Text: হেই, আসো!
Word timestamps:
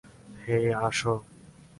হেই, 0.45 0.65
আসো! 0.87 1.13